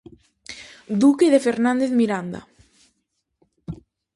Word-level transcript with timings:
Duque 1.01 1.25
de 1.33 1.43
Fernández 1.47 1.91
Miranda. 1.99 2.41